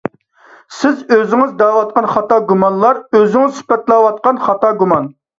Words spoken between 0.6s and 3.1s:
سىز ئۆزىڭىز دەۋاتقان خاتا گۇمانلار